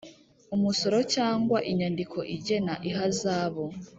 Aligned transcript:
umusoro 0.55 0.97
cyangwa 1.13 1.57
inyandiko 1.71 2.17
igena 2.35 2.73
ihazabu 2.89 3.63